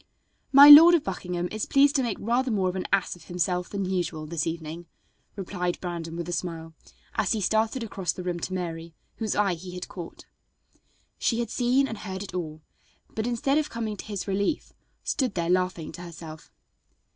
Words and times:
"My 0.51 0.67
Lord 0.67 0.95
of 0.95 1.03
Buckingham 1.03 1.47
is 1.51 1.67
pleased 1.67 1.95
to 1.95 2.01
make 2.01 2.17
rather 2.19 2.49
more 2.49 2.69
of 2.69 2.75
an 2.75 2.87
ass 2.91 3.15
of 3.15 3.25
himself 3.25 3.69
than 3.69 3.85
usual 3.85 4.25
this 4.25 4.47
evening," 4.47 4.87
replied 5.35 5.79
Brandon 5.79 6.15
with 6.15 6.27
a 6.27 6.31
smile, 6.31 6.73
as 7.13 7.33
he 7.33 7.39
started 7.39 7.83
across 7.83 8.11
the 8.11 8.23
room 8.23 8.39
to 8.39 8.53
Mary, 8.55 8.95
whose 9.17 9.35
eye 9.35 9.53
he 9.53 9.75
had 9.75 9.87
caught. 9.87 10.25
She 11.19 11.37
had 11.39 11.51
seen 11.51 11.87
and 11.87 11.99
heard 11.99 12.23
it 12.23 12.33
all, 12.33 12.63
but 13.13 13.27
instead 13.27 13.59
of 13.59 13.69
coming 13.69 13.95
to 13.97 14.05
his 14.05 14.27
relief 14.27 14.73
stood 15.03 15.35
there 15.35 15.51
laughing 15.51 15.91
to 15.91 16.01
herself. 16.01 16.51